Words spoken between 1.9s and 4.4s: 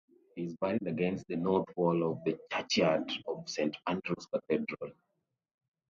of the churchyard of Saint Andrew's